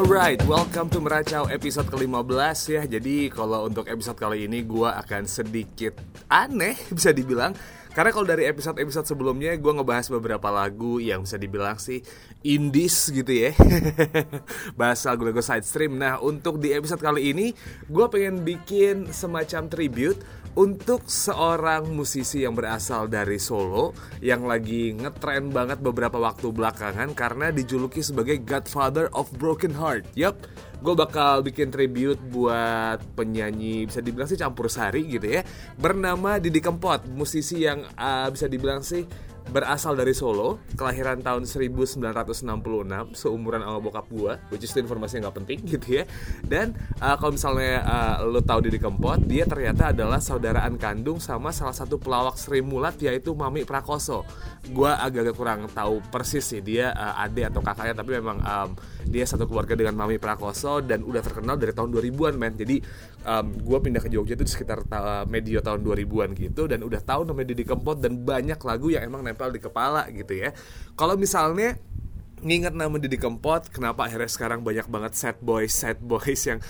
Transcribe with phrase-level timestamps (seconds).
[0.00, 2.82] Alright, welcome to Meracau episode ke-15 ya.
[2.88, 5.92] Jadi kalau untuk episode kali ini gue akan sedikit
[6.24, 7.52] aneh bisa dibilang
[7.90, 11.98] karena kalau dari episode-episode sebelumnya gue ngebahas beberapa lagu yang bisa dibilang sih
[12.46, 13.50] indies gitu ya.
[14.78, 17.50] Bahas lagu-lagu side stream Nah untuk di episode kali ini
[17.90, 20.22] gue pengen bikin semacam tribute
[20.58, 27.54] untuk seorang musisi yang berasal dari Solo yang lagi ngetren banget beberapa waktu belakangan karena
[27.54, 30.10] dijuluki sebagai Godfather of Broken Heart.
[30.18, 30.42] Yup,
[30.80, 35.44] gue bakal bikin tribute buat penyanyi bisa dibilang sih campur sari gitu ya
[35.76, 39.04] bernama Didi Kempot, musisi yang uh, bisa dibilang sih
[39.48, 42.04] berasal dari Solo, kelahiran tahun 1966,
[43.16, 46.04] seumuran sama bokap gua, which is informasi yang gak penting gitu ya.
[46.44, 51.54] Dan uh, kalau misalnya uh, lo tahu Didi Kempot, dia ternyata adalah saudaraan kandung sama
[51.54, 54.28] salah satu pelawak Sri Mulat yaitu Mami Prakoso.
[54.70, 58.70] Gua agak-agak kurang tahu persis sih dia uh, adik atau kakaknya, tapi memang um,
[59.08, 62.54] dia satu keluarga dengan Mami Prakoso dan udah terkenal dari tahun 2000-an men.
[62.60, 62.76] Jadi
[63.24, 67.24] um, gue pindah ke Jogja itu sekitar ta medio tahun 2000-an gitu dan udah tahu
[67.28, 70.52] namanya Didi Kempot dan banyak lagu yang emang nempel di kepala gitu ya.
[70.92, 71.80] Kalau misalnya
[72.44, 76.60] nginget nama Didi Kempot, kenapa akhirnya sekarang banyak banget sad boys, sad boys yang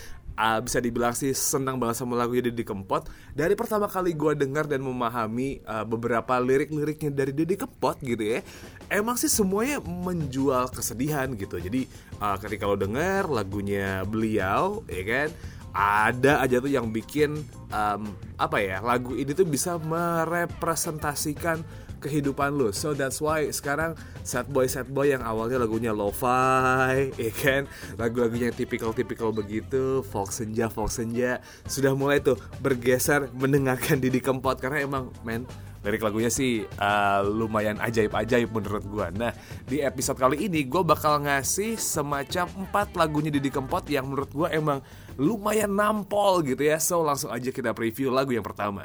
[0.40, 3.04] uh, bisa dibilang sih senang banget sama lagu Didi Kempot
[3.36, 8.40] dari pertama kali gue dengar dan memahami uh, beberapa lirik-liriknya dari Didi Kempot gitu ya
[8.88, 11.84] emang sih semuanya menjual kesedihan gitu jadi
[12.18, 15.28] uh, ketika lo denger lagunya beliau ya kan
[15.70, 21.62] ada aja tuh yang bikin um, apa ya lagu ini tuh bisa merepresentasikan
[22.00, 22.72] kehidupan lu.
[22.72, 23.94] So that's why sekarang
[24.24, 27.68] sad boy sad boy yang awalnya lagunya lo-fi, ya kan,
[28.00, 34.82] lagu-lagunya tipikal-tipikal begitu, folk senja folk senja sudah mulai tuh bergeser mendengarkan Didi Kempot karena
[34.82, 35.44] emang men
[35.80, 39.06] lirik lagunya sih uh, lumayan ajaib-ajaib menurut gue.
[39.16, 39.32] Nah
[39.64, 44.48] di episode kali ini gue bakal ngasih semacam empat lagunya Didi Kempot yang menurut gue
[44.52, 44.84] emang
[45.16, 46.76] lumayan nampol gitu ya.
[46.76, 48.84] So langsung aja kita preview lagu yang pertama.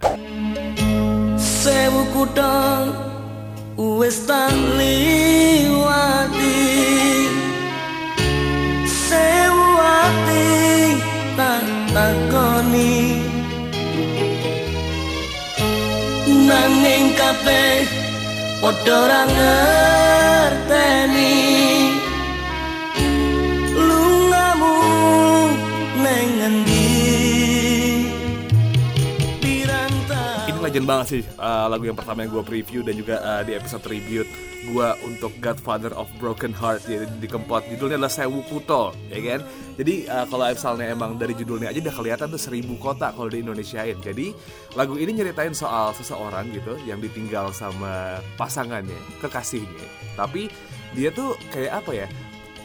[1.65, 2.93] Sewu kutang
[3.73, 6.61] wis tak liwati.
[8.85, 10.45] Sewu ati
[11.33, 13.17] tak takoni.
[16.45, 17.89] Nanging kabeh
[18.61, 21.33] padha ora ngerteni
[30.75, 33.79] legend banget sih uh, lagu yang pertama yang gue preview dan juga uh, di episode
[33.79, 34.27] tribute
[34.67, 39.39] gue untuk Godfather of Broken Heart ya, di Kempot judulnya adalah Sewu Kuto ya kan?
[39.79, 43.39] Jadi uh, kalau misalnya emang dari judulnya aja udah kelihatan tuh seribu kota kalau di
[43.39, 44.35] Indonesiain jadi
[44.75, 49.87] lagu ini nyeritain soal seseorang gitu yang ditinggal sama pasangannya kekasihnya.
[50.19, 50.51] Tapi
[50.91, 52.07] dia tuh kayak apa ya?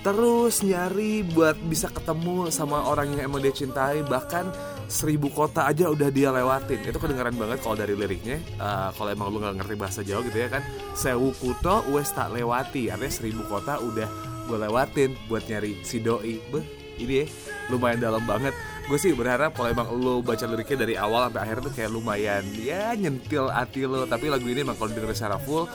[0.03, 4.51] Terus nyari buat bisa ketemu sama orang yang emang dia cintai bahkan
[4.91, 6.83] seribu kota aja udah dia lewatin.
[6.83, 8.43] Itu kedengaran banget kalau dari liriknya.
[8.59, 10.63] Uh, kalau emang lu nggak ngerti bahasa Jawa gitu ya kan.
[10.99, 12.91] Sewu kuto wes tak lewati.
[12.91, 14.11] Artinya seribu kota udah
[14.51, 16.43] gue lewatin buat nyari si doi.
[16.51, 16.67] Beh
[17.01, 17.27] ini ya
[17.71, 18.53] lumayan dalam banget.
[18.91, 22.43] Gue sih berharap kalau emang lo baca liriknya dari awal sampai akhir tuh kayak lumayan
[22.59, 25.71] ya nyentil hati lo tapi lagu ini emang kalau denger secara full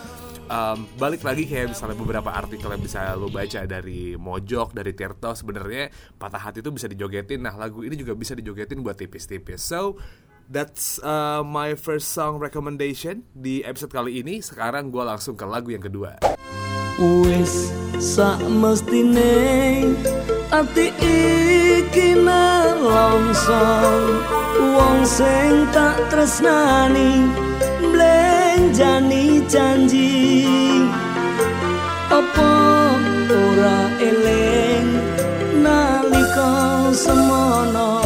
[0.50, 5.34] um, balik lagi kayak misalnya beberapa artikel yang bisa lo baca dari Mojok, dari Tirto
[5.34, 7.44] sebenarnya patah hati itu bisa dijogetin.
[7.46, 9.62] Nah lagu ini juga bisa dijogetin buat tipis-tipis.
[9.62, 9.98] So
[10.50, 14.42] that's uh, my first song recommendation di episode kali ini.
[14.42, 16.22] Sekarang gue langsung ke lagu yang kedua.
[16.96, 17.76] Wis
[20.56, 22.16] ati iki
[24.56, 27.28] wong sing tak tresnani
[28.56, 30.48] blenjani janji.
[32.08, 32.52] Opo
[33.36, 34.88] ora eling
[35.60, 36.52] nalika
[36.96, 38.00] semono?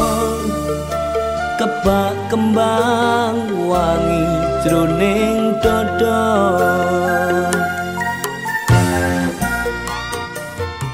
[1.59, 3.37] Kebak kembang
[3.69, 4.25] wangi
[4.65, 7.53] jroning dodong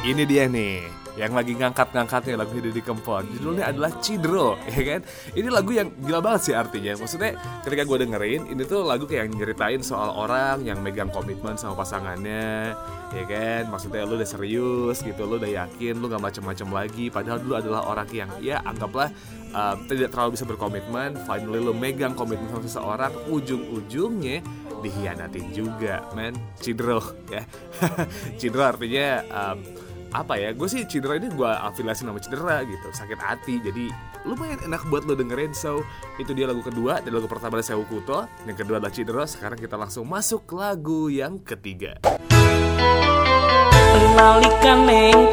[0.03, 3.23] ini dia nih yang lagi ngangkat-ngangkatnya lagu Didi Kempot.
[3.39, 5.01] Judulnya adalah Cidro ya kan?
[5.31, 6.91] Ini lagu yang gila banget sih artinya.
[6.99, 11.55] Maksudnya ketika gue dengerin ini tuh lagu kayak yang nyeritain soal orang yang megang komitmen
[11.55, 12.75] sama pasangannya
[13.15, 13.71] ya kan?
[13.71, 17.07] Maksudnya lu udah serius gitu lu udah yakin lu gak macem-macem lagi.
[17.07, 19.07] Padahal dulu adalah orang yang ya anggaplah
[19.55, 21.15] uh, tidak terlalu bisa berkomitmen.
[21.23, 24.43] Finally lu megang komitmen sama seseorang ujung-ujungnya
[24.83, 26.35] dihianatin juga men.
[26.59, 26.99] Cidro
[27.31, 27.47] ya.
[28.39, 29.84] Cidro artinya um,
[30.15, 33.59] apa ya gue sih cedera ini gue afiliasi nama cedera gitu sakit hati.
[33.59, 33.91] Jadi
[34.23, 35.51] lumayan enak buat lo dengerin.
[35.51, 35.83] So
[36.15, 38.31] itu dia lagu kedua dan lagu pertama adalah Sewu Kuto.
[38.47, 39.23] Yang kedua adalah cedera.
[39.27, 41.99] Sekarang kita langsung masuk lagu yang ketiga.
[44.63, 45.24] Yang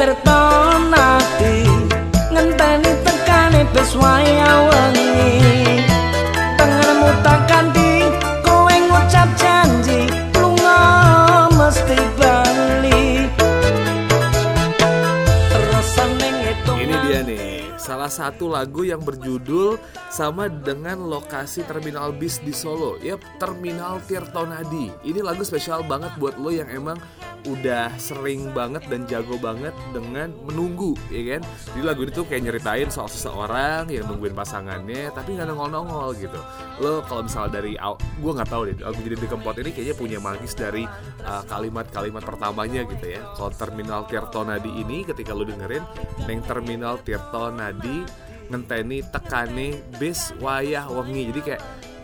[18.12, 19.80] satu lagu yang berjudul
[20.12, 23.00] sama dengan lokasi terminal bis di Solo.
[23.00, 24.92] Yap, Terminal Tirtonadi.
[25.08, 27.00] Ini lagu spesial banget buat lo yang emang
[27.42, 31.42] udah sering banget dan jago banget dengan menunggu, ya kan?
[31.74, 36.38] Jadi lagu ini tuh kayak nyeritain soal seseorang yang nungguin pasangannya, tapi nggak nongol-nongol gitu.
[36.78, 40.52] Lo kalau misalnya dari, gue nggak tahu deh, lagu jadi Kempot ini kayaknya punya magis
[40.52, 40.84] dari
[41.24, 43.22] uh, kalimat-kalimat pertamanya gitu ya.
[43.32, 45.82] Kalau Terminal Tirtonadi ini ketika lo dengerin,
[46.28, 48.04] neng Terminal Tirtonadi
[48.52, 51.62] ngenteni tekane bis wayah wengi jadi kayak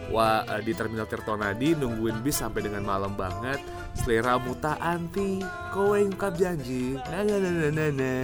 [0.08, 3.60] wah eh, di terminal Tirtonadi nungguin bis sampai dengan malam banget.
[3.98, 5.42] Selera muta anti
[5.74, 6.94] kowe ngungkap janji.
[7.10, 8.20] Nah nah nah nah nah, nah.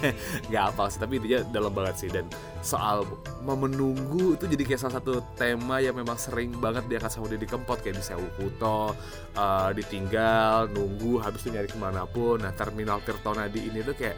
[0.48, 2.08] nggak apa sih tapi intinya dalam banget sih.
[2.12, 2.30] Dan
[2.62, 3.02] soal
[3.42, 7.78] menunggu itu jadi kayak salah satu tema yang memang sering banget diangkat sama Didi Kempot.
[7.82, 8.94] Kayak di Sewu Kuto
[9.34, 14.16] eh, ditinggal nunggu habis itu nyari ke mana pun nah terminal Tirtonadi ini tuh kayak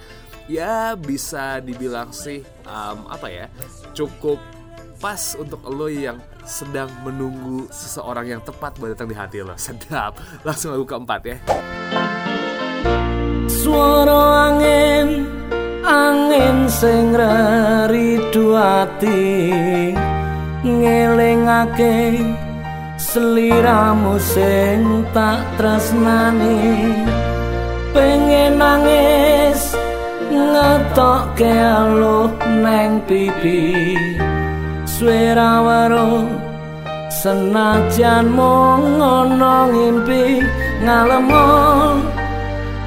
[0.49, 3.47] ya bisa dibilang sih um, apa ya
[3.93, 4.41] cukup
[4.99, 9.55] pas untuk lo yang sedang menunggu seseorang yang tepat buat datang di hati lo.
[9.55, 10.19] Sedap.
[10.43, 11.37] Langsung lagu keempat ya.
[13.47, 15.23] Suara angin
[15.87, 17.15] angin sing
[17.87, 19.95] ridu ati.
[20.67, 22.19] Ngelingake
[22.99, 26.59] seliramu sing tak tresnani.
[27.95, 29.79] Pengen nangis
[30.29, 32.29] ngetokke aluh
[32.61, 34.28] neng pipi
[34.99, 36.27] suwe rawaro
[37.07, 40.43] senajan mung ana ngimpi
[40.83, 41.47] ngalemo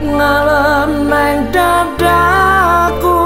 [0.04, 3.20] ngalem nang dadaku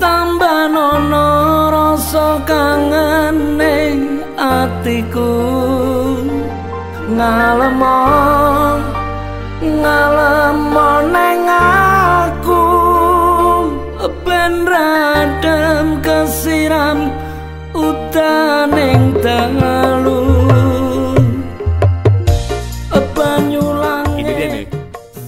[0.00, 1.28] tambah ana
[1.68, 5.36] rasa kangen ning atiku.
[7.12, 8.00] Ngalemo
[9.60, 10.56] ngalem
[11.12, 12.64] nang aku
[14.24, 17.12] ben radam kesiram
[17.72, 20.20] utaning dalu
[23.12, 24.66] banyu langit ini dia nih.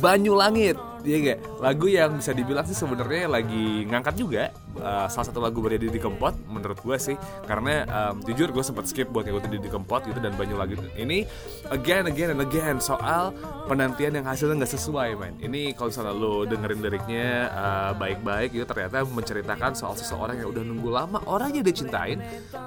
[0.05, 1.39] Banyu Langit Iya gak?
[1.61, 4.49] Lagu yang bisa dibilang sih sebenarnya lagi ngangkat juga
[4.81, 7.17] uh, Salah satu lagu dari Didi Kempot menurut gue sih.
[7.47, 11.27] Karena um, jujur gue sempat skip buat ngikutin Didi Kempot gitu Dan Banyu Langit ini
[11.71, 13.33] again, again, and again Soal
[13.67, 18.65] penantian yang hasilnya nggak sesuai man Ini kalau misalnya lo dengerin liriknya uh, baik-baik gitu
[18.69, 22.21] Ternyata menceritakan soal seseorang yang udah nunggu lama Orangnya dicintain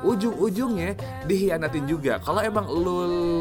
[0.06, 0.96] Ujung-ujungnya
[1.26, 2.20] dihianatin juga.
[2.22, 3.00] Kalau emang lo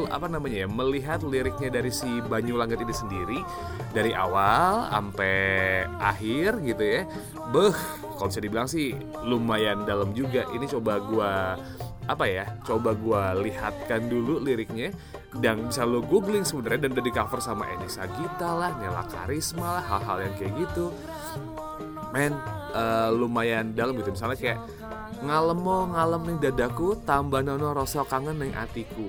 [0.08, 3.38] apa namanya ya Melihat liriknya dari si Banyu Langit ini sendiri
[3.92, 7.02] Dari awal sampai akhir gitu ya
[7.52, 7.74] beh
[8.16, 10.48] kalau bisa dibilang sih lumayan dalam juga.
[10.50, 11.32] Ini coba gua
[12.06, 14.90] apa ya coba gua lihatkan dulu liriknya.
[15.36, 19.80] Dan bisa lo googling sebenarnya dan udah di cover sama Eni Sagita lah Nela Karisma
[19.80, 20.88] lah hal-hal yang kayak gitu.
[22.16, 22.32] Men
[22.72, 24.16] eh, lumayan dalam gitu.
[24.16, 24.58] Misalnya kayak
[25.22, 29.08] ngalemo ngalem ning dadaku tambah nono rasa kangen ning atiku.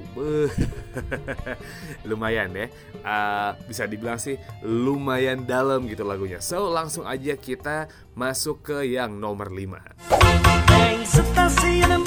[2.10, 2.68] Lumayan ya.
[3.04, 6.40] Eh, bisa dibilang sih lumayan dalam gitu lagunya.
[6.40, 9.78] So langsung aja kita masuk ke yang nomor 5
[11.88, 12.04] Neng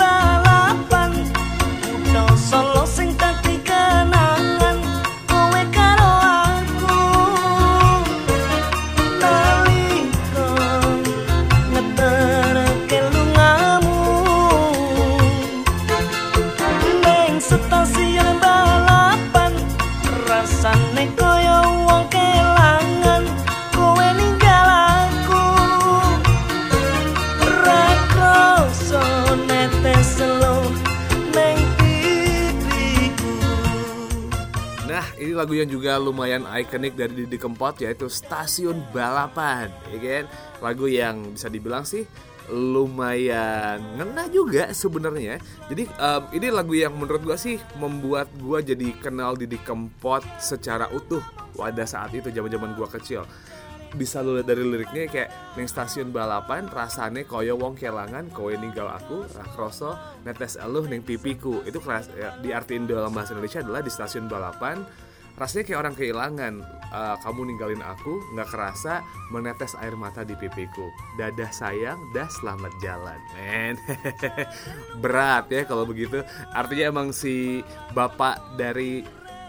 [35.40, 40.24] lagu yang juga lumayan ikonik dari Didi Kempot yaitu Stasiun Balapan, ya kan?
[40.60, 42.04] Lagu yang bisa dibilang sih
[42.50, 45.38] lumayan ngena juga sebenarnya.
[45.70, 50.90] Jadi em, ini lagu yang menurut gua sih membuat gua jadi kenal Didi Kempot secara
[50.90, 51.22] utuh
[51.54, 53.24] pada saat itu zaman-zaman gua kecil.
[53.90, 58.86] Bisa lu lihat dari liriknya kayak neng stasiun balapan rasane koyo wong kelangan kowe ninggal
[58.86, 63.90] aku rakroso netes eluh neng pipiku itu keras ya, diartiin dalam bahasa Indonesia adalah di
[63.90, 64.86] stasiun balapan
[65.40, 66.54] rasanya kayak orang kehilangan
[66.90, 70.90] Eh, kamu ninggalin aku nggak kerasa menetes air mata di pipiku.
[71.14, 73.18] Dadah sayang dah selamat jalan.
[73.38, 73.78] Men.
[75.02, 76.18] Berat ya kalau begitu.
[76.50, 77.62] Artinya emang si
[77.94, 79.06] bapak dari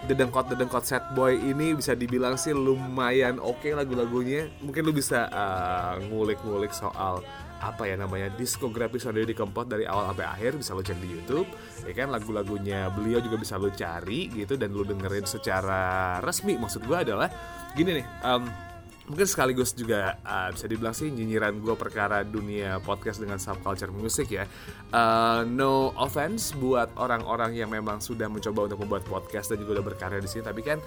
[0.10, 4.50] dedengkot dedengkot set boy ini bisa dibilang sih lumayan oke lagu-lagunya.
[4.66, 7.22] Mungkin lu bisa uh, ngulik-ngulik soal
[7.62, 11.10] apa ya namanya diskografi Sonny Didi Kempot dari awal sampai akhir bisa lo cek di
[11.14, 11.46] YouTube
[11.86, 12.10] ya kan?
[12.10, 16.58] Lagu-lagunya beliau juga bisa lo cari gitu dan lo dengerin secara resmi.
[16.58, 17.30] Maksud gue adalah
[17.78, 18.71] gini nih um,
[19.10, 24.30] mungkin sekaligus juga uh, bisa dibilang sih nyinyiran gue perkara dunia podcast dengan subculture music
[24.30, 24.46] ya.
[24.94, 29.86] Uh, no offense buat orang-orang yang memang sudah mencoba untuk membuat podcast dan juga udah
[29.94, 30.78] berkarya di sini tapi kan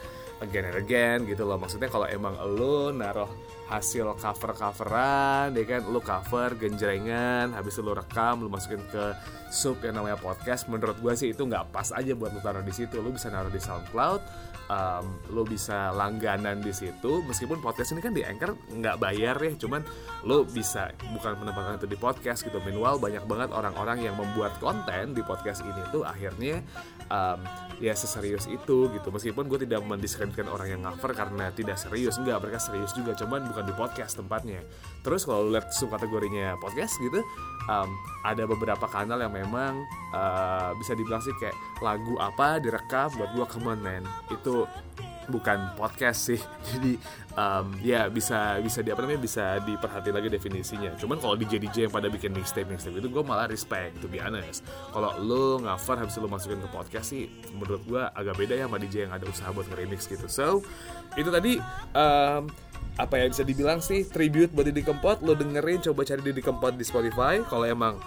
[0.41, 1.59] again and again gitu loh.
[1.59, 3.31] Maksudnya kalau emang lo naruh
[3.67, 9.17] hasil cover coveran ya kan lo cover genjrengan habis itu lo rekam lo masukin ke
[9.49, 12.71] sub yang namanya podcast menurut gue sih itu nggak pas aja buat lo taruh di
[12.71, 13.03] situ.
[13.03, 18.13] Lo bisa naruh di SoundCloud um, lo bisa langganan di situ meskipun podcast ini kan
[18.13, 19.81] di Anchor nggak bayar ya cuman
[20.25, 22.61] lo bisa bukan menempatkan itu di podcast gitu.
[22.61, 26.65] Meanwhile banyak banget orang-orang yang membuat konten di podcast ini tuh akhirnya
[27.09, 27.41] um,
[27.81, 29.09] ya seserius itu gitu.
[29.13, 33.49] Meskipun gue tidak mendiskreditkan orang yang cover karena tidak serius enggak mereka serius juga cuman
[33.49, 34.61] bukan di podcast tempatnya.
[35.05, 37.21] Terus kalau lihat subkategorinya podcast gitu
[37.69, 37.89] um,
[38.25, 43.47] ada beberapa kanal yang memang uh, bisa dibilang sih kayak lagu apa direkam buat gue
[43.65, 44.05] man.
[44.33, 44.65] Itu
[45.29, 46.41] bukan podcast sih.
[46.71, 46.99] Jadi
[47.37, 50.95] um, ya bisa bisa di apa namanya bisa diperhati lagi definisinya.
[50.97, 54.21] Cuman kalau DJ DJ yang pada bikin mixtape mixtape itu gue malah respect to be
[54.23, 54.65] honest.
[54.93, 58.79] Kalau lo cover habis lo masukin ke podcast sih menurut gue agak beda ya sama
[58.81, 60.27] DJ yang ada usaha buat nge-remix gitu.
[60.31, 60.65] So
[61.15, 61.61] itu tadi
[61.95, 62.51] um,
[62.95, 65.19] apa ya bisa dibilang sih tribute buat Didi Kempot.
[65.27, 67.43] Lo dengerin coba cari Didi Kempot di Spotify.
[67.43, 67.99] Kalau emang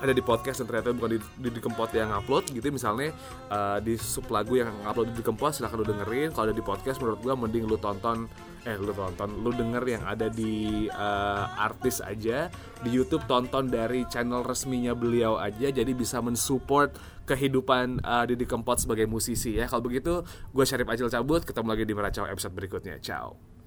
[0.00, 2.72] ada di podcast dan ternyata bukan di, di, di Kempot yang upload gitu.
[2.72, 3.12] Misalnya
[3.52, 6.32] uh, di sub lagu yang upload di Kempot silahkan lu dengerin.
[6.32, 8.24] Kalau ada di podcast menurut gua mending lu tonton
[8.68, 12.48] eh lu tonton lu denger yang ada di uh, artis aja.
[12.80, 16.96] Di YouTube tonton dari channel resminya beliau aja jadi bisa mensupport
[17.28, 19.68] kehidupan uh, Didi Kempot sebagai musisi ya.
[19.68, 21.44] Kalau begitu gue Syarif Acil cabut.
[21.44, 22.96] Ketemu lagi di Meracau episode berikutnya.
[22.98, 23.59] Ciao